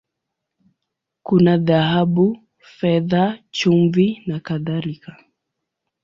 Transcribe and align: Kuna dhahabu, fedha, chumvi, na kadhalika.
Kuna 1.25 1.53
dhahabu, 1.67 2.25
fedha, 2.77 3.23
chumvi, 3.57 4.07
na 4.27 4.37
kadhalika. 4.47 5.11